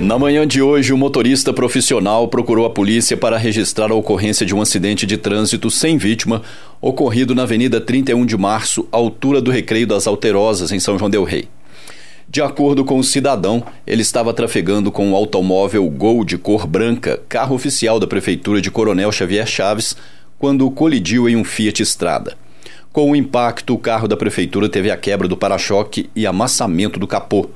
Na 0.00 0.16
manhã 0.16 0.46
de 0.46 0.62
hoje, 0.62 0.92
o 0.92 0.96
motorista 0.96 1.52
profissional 1.52 2.28
procurou 2.28 2.64
a 2.64 2.70
polícia 2.70 3.16
para 3.16 3.36
registrar 3.36 3.90
a 3.90 3.94
ocorrência 3.96 4.46
de 4.46 4.54
um 4.54 4.62
acidente 4.62 5.04
de 5.04 5.16
trânsito 5.16 5.72
sem 5.72 5.98
vítima 5.98 6.42
ocorrido 6.80 7.34
na 7.34 7.42
Avenida 7.42 7.80
31 7.80 8.24
de 8.24 8.36
Março, 8.36 8.86
altura 8.92 9.40
do 9.40 9.50
Recreio 9.50 9.88
das 9.88 10.06
Alterosas, 10.06 10.70
em 10.70 10.78
São 10.78 10.96
João 10.96 11.10
Del 11.10 11.24
Rei. 11.24 11.48
De 12.28 12.40
acordo 12.40 12.84
com 12.84 12.96
o 12.96 13.02
cidadão, 13.02 13.64
ele 13.84 14.02
estava 14.02 14.32
trafegando 14.32 14.92
com 14.92 15.04
um 15.04 15.16
automóvel 15.16 15.88
Gol 15.90 16.24
de 16.24 16.38
cor 16.38 16.64
branca, 16.64 17.20
carro 17.28 17.56
oficial 17.56 17.98
da 17.98 18.06
Prefeitura 18.06 18.60
de 18.60 18.70
Coronel 18.70 19.10
Xavier 19.10 19.48
Chaves, 19.48 19.96
quando 20.38 20.70
colidiu 20.70 21.28
em 21.28 21.34
um 21.34 21.42
Fiat 21.42 21.82
Estrada. 21.82 22.36
Com 22.92 23.10
o 23.10 23.16
impacto, 23.16 23.74
o 23.74 23.78
carro 23.78 24.06
da 24.06 24.16
Prefeitura 24.16 24.68
teve 24.68 24.92
a 24.92 24.96
quebra 24.96 25.26
do 25.26 25.36
para-choque 25.36 26.08
e 26.14 26.24
amassamento 26.24 27.00
do 27.00 27.06
capô. 27.06 27.50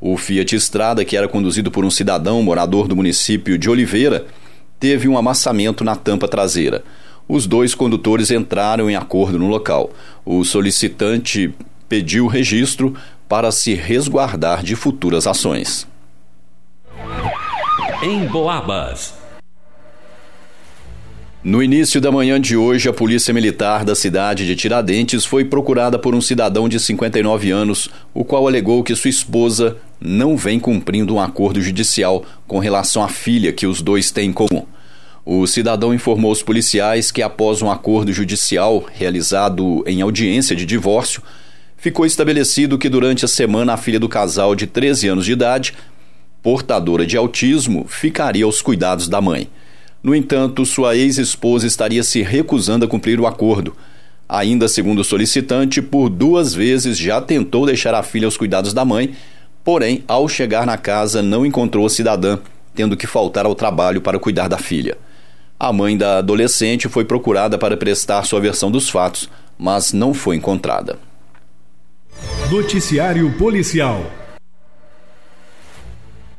O 0.00 0.16
Fiat 0.16 0.54
Estrada, 0.54 1.04
que 1.04 1.16
era 1.16 1.26
conduzido 1.26 1.70
por 1.70 1.84
um 1.84 1.90
cidadão 1.90 2.40
morador 2.42 2.86
do 2.86 2.94
município 2.94 3.58
de 3.58 3.68
Oliveira, 3.68 4.26
teve 4.78 5.08
um 5.08 5.18
amassamento 5.18 5.82
na 5.82 5.96
tampa 5.96 6.28
traseira. 6.28 6.84
Os 7.28 7.46
dois 7.46 7.74
condutores 7.74 8.30
entraram 8.30 8.88
em 8.88 8.94
acordo 8.94 9.38
no 9.38 9.48
local. 9.48 9.90
O 10.24 10.44
solicitante 10.44 11.52
pediu 11.88 12.26
registro 12.26 12.94
para 13.28 13.50
se 13.50 13.74
resguardar 13.74 14.62
de 14.62 14.76
futuras 14.76 15.26
ações. 15.26 15.86
Em 18.02 18.24
Boabas. 18.26 19.14
No 21.42 21.62
início 21.62 22.00
da 22.00 22.10
manhã 22.10 22.40
de 22.40 22.56
hoje, 22.56 22.88
a 22.88 22.92
Polícia 22.92 23.32
Militar 23.32 23.84
da 23.84 23.94
cidade 23.94 24.46
de 24.46 24.56
Tiradentes 24.56 25.24
foi 25.24 25.44
procurada 25.44 25.98
por 25.98 26.14
um 26.14 26.20
cidadão 26.20 26.68
de 26.68 26.80
59 26.80 27.50
anos, 27.50 27.88
o 28.12 28.24
qual 28.24 28.46
alegou 28.46 28.82
que 28.82 28.94
sua 28.94 29.08
esposa 29.08 29.76
não 30.00 30.36
vem 30.36 30.60
cumprindo 30.60 31.14
um 31.14 31.20
acordo 31.20 31.60
judicial 31.60 32.24
com 32.46 32.58
relação 32.58 33.02
à 33.02 33.08
filha 33.08 33.52
que 33.52 33.66
os 33.66 33.82
dois 33.82 34.10
têm 34.10 34.30
em 34.30 34.32
comum. 34.32 34.64
O 35.24 35.46
cidadão 35.46 35.92
informou 35.92 36.32
os 36.32 36.42
policiais 36.42 37.10
que, 37.10 37.20
após 37.20 37.60
um 37.60 37.70
acordo 37.70 38.12
judicial 38.12 38.86
realizado 38.94 39.84
em 39.86 40.00
audiência 40.00 40.56
de 40.56 40.64
divórcio, 40.64 41.22
ficou 41.76 42.06
estabelecido 42.06 42.78
que 42.78 42.88
durante 42.88 43.24
a 43.24 43.28
semana 43.28 43.74
a 43.74 43.76
filha 43.76 44.00
do 44.00 44.08
casal 44.08 44.54
de 44.54 44.66
13 44.66 45.08
anos 45.08 45.24
de 45.26 45.32
idade, 45.32 45.74
portadora 46.42 47.04
de 47.04 47.16
autismo, 47.16 47.86
ficaria 47.88 48.44
aos 48.44 48.62
cuidados 48.62 49.08
da 49.08 49.20
mãe. 49.20 49.50
No 50.02 50.14
entanto, 50.14 50.64
sua 50.64 50.96
ex-esposa 50.96 51.66
estaria 51.66 52.02
se 52.02 52.22
recusando 52.22 52.84
a 52.84 52.88
cumprir 52.88 53.20
o 53.20 53.26
acordo. 53.26 53.76
Ainda 54.28 54.68
segundo 54.68 55.00
o 55.00 55.04
solicitante, 55.04 55.82
por 55.82 56.08
duas 56.08 56.54
vezes 56.54 56.96
já 56.96 57.20
tentou 57.20 57.66
deixar 57.66 57.94
a 57.94 58.02
filha 58.02 58.26
aos 58.26 58.36
cuidados 58.36 58.72
da 58.72 58.84
mãe, 58.84 59.14
porém, 59.64 60.04
ao 60.08 60.28
chegar 60.28 60.66
na 60.66 60.76
casa, 60.76 61.22
não 61.22 61.44
encontrou 61.44 61.86
a 61.86 61.90
cidadã, 61.90 62.38
tendo 62.74 62.96
que 62.96 63.06
faltar 63.06 63.46
ao 63.46 63.54
trabalho 63.54 64.00
para 64.00 64.18
cuidar 64.18 64.48
da 64.48 64.58
filha. 64.58 64.96
A 65.58 65.72
mãe 65.72 65.96
da 65.96 66.18
adolescente 66.18 66.88
foi 66.88 67.04
procurada 67.04 67.58
para 67.58 67.76
prestar 67.76 68.24
sua 68.24 68.40
versão 68.40 68.70
dos 68.70 68.88
fatos, 68.88 69.28
mas 69.58 69.92
não 69.92 70.14
foi 70.14 70.36
encontrada. 70.36 70.98
Noticiário 72.50 73.32
Policial 73.36 74.02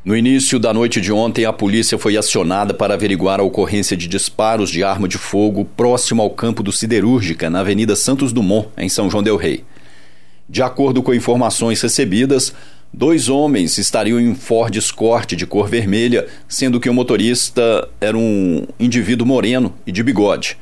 no 0.10 0.16
início 0.16 0.58
da 0.58 0.74
noite 0.74 1.02
de 1.02 1.12
ontem, 1.12 1.44
a 1.44 1.52
polícia 1.52 1.98
foi 1.98 2.16
acionada 2.16 2.74
para 2.74 2.94
averiguar 2.94 3.42
a 3.42 3.44
ocorrência 3.44 3.98
de 3.98 4.08
disparos 4.08 4.70
de 4.70 4.82
arma 4.82 5.10
de 5.10 5.18
fogo 5.18 5.66
próximo 5.66 6.22
ao 6.22 6.30
campo 6.30 6.64
do 6.64 6.72
Siderúrgica, 6.72 7.50
na 7.50 7.60
Avenida 7.60 7.98
Santos 7.98 8.32
Dumont, 8.32 8.70
em 8.78 8.88
São 8.88 9.08
João 9.08 9.22
Del 9.22 9.36
Rei. 9.36 9.66
De 10.48 10.64
acordo 10.64 11.04
com 11.04 11.14
informações 11.14 11.82
recebidas, 11.82 12.56
dois 12.94 13.30
homens 13.30 13.78
estariam 13.78 14.20
em 14.20 14.36
Ford 14.36 14.76
Escort 14.76 15.36
de 15.36 15.46
cor 15.46 15.68
vermelha, 15.68 16.28
sendo 16.48 16.80
que 16.80 16.90
o 16.90 16.94
motorista 16.94 17.88
era 18.02 18.18
um 18.18 18.66
indivíduo 18.80 19.28
moreno 19.28 19.74
e 19.86 19.92
de 19.92 20.04
bigode. 20.04 20.58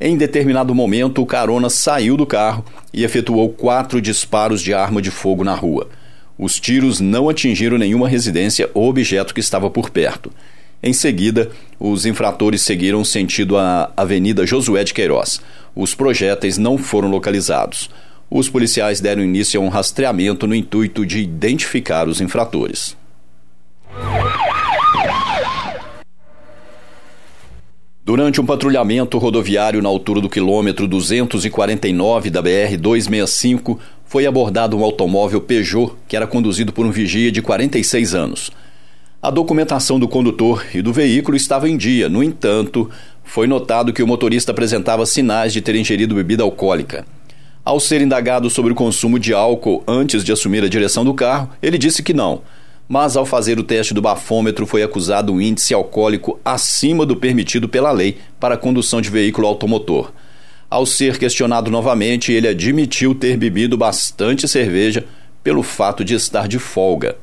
Em 0.00 0.16
determinado 0.16 0.74
momento, 0.74 1.22
o 1.22 1.26
carona 1.26 1.70
saiu 1.70 2.16
do 2.16 2.26
carro 2.26 2.64
e 2.92 3.04
efetuou 3.04 3.48
quatro 3.48 4.00
disparos 4.00 4.60
de 4.60 4.74
arma 4.74 5.00
de 5.00 5.10
fogo 5.10 5.44
na 5.44 5.54
rua. 5.54 5.88
Os 6.36 6.58
tiros 6.58 7.00
não 7.00 7.28
atingiram 7.28 7.78
nenhuma 7.78 8.08
residência 8.08 8.68
ou 8.74 8.88
objeto 8.88 9.32
que 9.32 9.40
estava 9.40 9.70
por 9.70 9.90
perto. 9.90 10.32
Em 10.82 10.92
seguida, 10.92 11.50
os 11.78 12.04
infratores 12.04 12.60
seguiram 12.60 13.04
sentido 13.04 13.56
a 13.56 13.90
Avenida 13.96 14.44
Josué 14.44 14.84
de 14.84 14.92
Queiroz. 14.92 15.40
Os 15.74 15.94
projéteis 15.94 16.58
não 16.58 16.76
foram 16.76 17.08
localizados. 17.08 17.88
Os 18.30 18.48
policiais 18.48 19.00
deram 19.00 19.22
início 19.22 19.60
a 19.60 19.64
um 19.64 19.68
rastreamento 19.68 20.46
no 20.46 20.54
intuito 20.54 21.04
de 21.06 21.20
identificar 21.20 22.08
os 22.08 22.20
infratores. 22.20 22.96
Durante 28.04 28.38
um 28.38 28.44
patrulhamento 28.44 29.16
rodoviário 29.16 29.80
na 29.80 29.88
altura 29.88 30.20
do 30.20 30.28
quilômetro 30.28 30.86
249 30.86 32.28
da 32.28 32.42
BR 32.42 32.76
265, 32.78 33.80
foi 34.04 34.26
abordado 34.26 34.76
um 34.76 34.84
automóvel 34.84 35.40
Peugeot 35.40 35.94
que 36.06 36.14
era 36.14 36.26
conduzido 36.26 36.70
por 36.70 36.84
um 36.84 36.90
vigia 36.90 37.32
de 37.32 37.40
46 37.40 38.14
anos. 38.14 38.50
A 39.22 39.30
documentação 39.30 39.98
do 39.98 40.06
condutor 40.06 40.66
e 40.74 40.82
do 40.82 40.92
veículo 40.92 41.34
estava 41.34 41.66
em 41.66 41.78
dia, 41.78 42.10
no 42.10 42.22
entanto, 42.22 42.90
foi 43.22 43.46
notado 43.46 43.90
que 43.90 44.02
o 44.02 44.06
motorista 44.06 44.52
apresentava 44.52 45.06
sinais 45.06 45.50
de 45.50 45.62
ter 45.62 45.74
ingerido 45.74 46.14
bebida 46.14 46.42
alcoólica. 46.42 47.06
Ao 47.64 47.80
ser 47.80 48.02
indagado 48.02 48.50
sobre 48.50 48.72
o 48.72 48.74
consumo 48.74 49.18
de 49.18 49.32
álcool 49.32 49.82
antes 49.88 50.22
de 50.22 50.30
assumir 50.30 50.62
a 50.62 50.68
direção 50.68 51.02
do 51.02 51.14
carro, 51.14 51.48
ele 51.62 51.78
disse 51.78 52.02
que 52.02 52.12
não, 52.12 52.42
mas 52.86 53.16
ao 53.16 53.24
fazer 53.24 53.58
o 53.58 53.62
teste 53.62 53.94
do 53.94 54.02
bafômetro 54.02 54.66
foi 54.66 54.82
acusado 54.82 55.32
um 55.32 55.40
índice 55.40 55.72
alcoólico 55.72 56.38
acima 56.44 57.06
do 57.06 57.16
permitido 57.16 57.66
pela 57.66 57.90
lei 57.90 58.18
para 58.38 58.54
a 58.54 58.58
condução 58.58 59.00
de 59.00 59.08
veículo 59.08 59.46
automotor. 59.46 60.12
Ao 60.68 60.84
ser 60.84 61.16
questionado 61.16 61.70
novamente, 61.70 62.30
ele 62.32 62.48
admitiu 62.48 63.14
ter 63.14 63.38
bebido 63.38 63.78
bastante 63.78 64.46
cerveja 64.46 65.06
pelo 65.42 65.62
fato 65.62 66.04
de 66.04 66.14
estar 66.14 66.46
de 66.46 66.58
folga. 66.58 67.16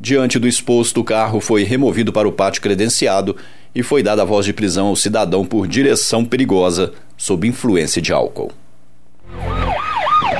Diante 0.00 0.36
do 0.36 0.48
exposto, 0.48 1.00
o 1.00 1.04
carro 1.04 1.40
foi 1.40 1.62
removido 1.62 2.12
para 2.12 2.26
o 2.26 2.32
pátio 2.32 2.60
credenciado 2.60 3.36
e 3.72 3.84
foi 3.84 4.02
dada 4.02 4.22
a 4.22 4.24
voz 4.24 4.44
de 4.44 4.52
prisão 4.52 4.88
ao 4.88 4.96
cidadão 4.96 5.44
por 5.44 5.68
direção 5.68 6.24
perigosa 6.24 6.92
sob 7.16 7.46
influência 7.46 8.02
de 8.02 8.12
álcool. 8.12 8.50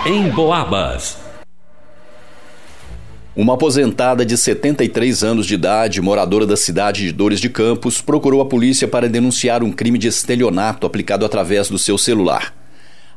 Em 0.08 0.30
Boabas. 0.30 1.18
Uma 3.34 3.54
aposentada 3.54 4.24
de 4.24 4.36
73 4.36 5.24
anos 5.24 5.46
de 5.46 5.54
idade, 5.54 6.00
moradora 6.00 6.46
da 6.46 6.56
cidade 6.56 7.02
de 7.02 7.10
Dores 7.10 7.40
de 7.40 7.50
Campos, 7.50 8.00
procurou 8.00 8.40
a 8.40 8.46
polícia 8.46 8.86
para 8.86 9.08
denunciar 9.08 9.64
um 9.64 9.72
crime 9.72 9.98
de 9.98 10.06
estelionato 10.06 10.86
aplicado 10.86 11.26
através 11.26 11.68
do 11.68 11.76
seu 11.76 11.98
celular. 11.98 12.54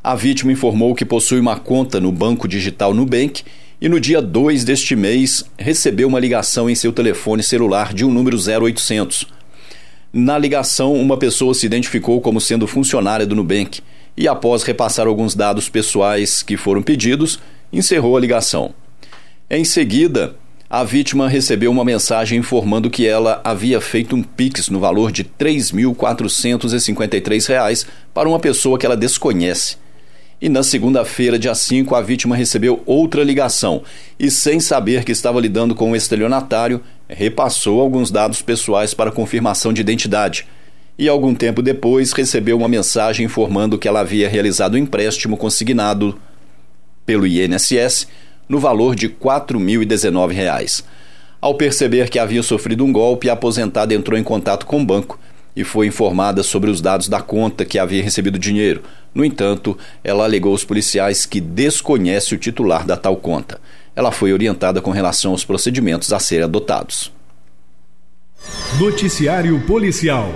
A 0.02 0.16
vítima 0.16 0.50
informou 0.50 0.92
que 0.92 1.04
possui 1.04 1.38
uma 1.38 1.56
conta 1.56 2.00
no 2.00 2.10
banco 2.10 2.48
digital 2.48 2.92
Nubank 2.92 3.44
e 3.80 3.88
no 3.88 4.00
dia 4.00 4.20
2 4.20 4.64
deste 4.64 4.96
mês 4.96 5.44
recebeu 5.56 6.08
uma 6.08 6.18
ligação 6.18 6.68
em 6.68 6.74
seu 6.74 6.92
telefone 6.92 7.44
celular 7.44 7.94
de 7.94 8.04
um 8.04 8.12
número 8.12 8.36
0800. 8.36 9.28
Na 10.12 10.36
ligação, 10.36 10.94
uma 10.94 11.16
pessoa 11.16 11.54
se 11.54 11.66
identificou 11.66 12.20
como 12.20 12.40
sendo 12.40 12.66
funcionária 12.66 13.24
do 13.24 13.36
Nubank 13.36 13.80
e, 14.16 14.28
após 14.28 14.62
repassar 14.62 15.06
alguns 15.06 15.34
dados 15.34 15.68
pessoais 15.68 16.42
que 16.42 16.56
foram 16.56 16.82
pedidos, 16.82 17.38
encerrou 17.72 18.16
a 18.16 18.20
ligação. 18.20 18.74
Em 19.48 19.64
seguida, 19.64 20.36
a 20.68 20.84
vítima 20.84 21.28
recebeu 21.28 21.70
uma 21.70 21.84
mensagem 21.84 22.38
informando 22.38 22.88
que 22.88 23.06
ela 23.06 23.40
havia 23.42 23.80
feito 23.80 24.14
um 24.14 24.22
Pix 24.22 24.68
no 24.68 24.78
valor 24.78 25.10
de 25.10 25.22
R$ 25.22 25.30
3.453 25.38 27.86
para 28.14 28.28
uma 28.28 28.38
pessoa 28.38 28.78
que 28.78 28.86
ela 28.86 28.96
desconhece. 28.96 29.76
E 30.40 30.48
na 30.48 30.62
segunda-feira, 30.62 31.38
dia 31.38 31.54
5, 31.54 31.94
a 31.94 32.00
vítima 32.00 32.34
recebeu 32.34 32.82
outra 32.86 33.24
ligação 33.24 33.82
e, 34.18 34.30
sem 34.30 34.58
saber 34.60 35.04
que 35.04 35.12
estava 35.12 35.40
lidando 35.40 35.74
com 35.74 35.90
um 35.90 35.96
estelionatário, 35.96 36.80
repassou 37.08 37.80
alguns 37.80 38.10
dados 38.10 38.40
pessoais 38.40 38.94
para 38.94 39.10
confirmação 39.10 39.72
de 39.72 39.80
identidade. 39.80 40.46
E 41.00 41.08
algum 41.08 41.34
tempo 41.34 41.62
depois 41.62 42.12
recebeu 42.12 42.58
uma 42.58 42.68
mensagem 42.68 43.24
informando 43.24 43.78
que 43.78 43.88
ela 43.88 44.00
havia 44.00 44.28
realizado 44.28 44.74
um 44.74 44.76
empréstimo 44.76 45.34
consignado 45.34 46.20
pelo 47.06 47.26
INSS 47.26 48.06
no 48.46 48.58
valor 48.58 48.94
de 48.94 49.06
R$ 49.06 49.14
4.019. 49.18 50.84
Ao 51.40 51.54
perceber 51.54 52.10
que 52.10 52.18
havia 52.18 52.42
sofrido 52.42 52.84
um 52.84 52.92
golpe, 52.92 53.30
a 53.30 53.32
aposentada 53.32 53.94
entrou 53.94 54.18
em 54.18 54.22
contato 54.22 54.66
com 54.66 54.82
o 54.82 54.84
banco 54.84 55.18
e 55.56 55.64
foi 55.64 55.86
informada 55.86 56.42
sobre 56.42 56.68
os 56.68 56.82
dados 56.82 57.08
da 57.08 57.22
conta 57.22 57.64
que 57.64 57.78
havia 57.78 58.04
recebido 58.04 58.38
dinheiro. 58.38 58.82
No 59.14 59.24
entanto, 59.24 59.78
ela 60.04 60.24
alegou 60.24 60.52
aos 60.52 60.66
policiais 60.66 61.24
que 61.24 61.40
desconhece 61.40 62.34
o 62.34 62.38
titular 62.38 62.84
da 62.84 62.98
tal 62.98 63.16
conta. 63.16 63.58
Ela 63.96 64.12
foi 64.12 64.34
orientada 64.34 64.82
com 64.82 64.90
relação 64.90 65.30
aos 65.30 65.46
procedimentos 65.46 66.12
a 66.12 66.18
serem 66.18 66.44
adotados. 66.44 67.10
Noticiário 68.78 69.58
Policial 69.66 70.34